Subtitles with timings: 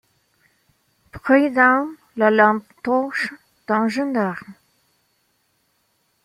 [1.11, 3.35] Pris dans la lampetorche
[3.67, 4.55] d'un gendarme.